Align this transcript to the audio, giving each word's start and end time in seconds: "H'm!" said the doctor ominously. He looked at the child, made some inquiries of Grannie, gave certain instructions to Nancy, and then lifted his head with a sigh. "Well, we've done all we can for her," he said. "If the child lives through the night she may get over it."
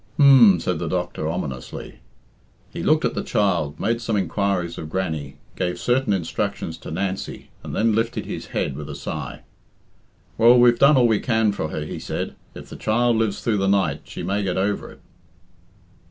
"H'm!" 0.17 0.59
said 0.59 0.79
the 0.79 0.87
doctor 0.87 1.29
ominously. 1.29 1.99
He 2.71 2.81
looked 2.81 3.05
at 3.05 3.13
the 3.13 3.21
child, 3.21 3.79
made 3.79 4.01
some 4.01 4.17
inquiries 4.17 4.79
of 4.79 4.89
Grannie, 4.89 5.37
gave 5.55 5.77
certain 5.77 6.11
instructions 6.11 6.79
to 6.79 6.89
Nancy, 6.89 7.51
and 7.63 7.75
then 7.75 7.93
lifted 7.93 8.25
his 8.25 8.47
head 8.47 8.75
with 8.75 8.89
a 8.89 8.95
sigh. 8.95 9.41
"Well, 10.39 10.59
we've 10.59 10.79
done 10.79 10.97
all 10.97 11.07
we 11.07 11.19
can 11.19 11.51
for 11.51 11.67
her," 11.67 11.85
he 11.85 11.99
said. 11.99 12.35
"If 12.55 12.69
the 12.69 12.77
child 12.77 13.17
lives 13.17 13.41
through 13.43 13.57
the 13.57 13.67
night 13.67 14.01
she 14.05 14.23
may 14.23 14.41
get 14.41 14.57
over 14.57 14.89
it." 14.91 15.01